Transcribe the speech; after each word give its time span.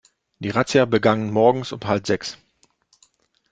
Die 0.39 0.49
Razzia 0.49 0.85
begann 0.85 1.29
morgens 1.29 1.71
um 1.73 1.79
halb 1.81 2.07
sechs. 2.07 2.39